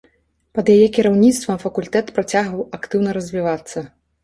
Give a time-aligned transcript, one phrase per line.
[0.59, 3.89] Пад яе кіраўніцтвам факультэт працягваў актыўна развівацца.